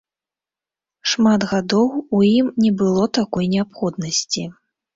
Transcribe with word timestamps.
Шмат 1.11 1.45
гадоў 1.51 1.87
у 2.21 2.23
ім 2.39 2.47
не 2.65 2.73
было 2.81 3.07
такой 3.21 3.45
неабходнасці. 3.55 4.51